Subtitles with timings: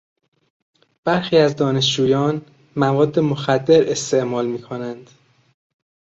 [1.03, 2.41] برخی از دانشجویان
[2.75, 5.09] مواد مخدر استعمال میکنند.